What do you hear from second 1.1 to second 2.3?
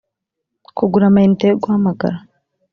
inite yo guhamagara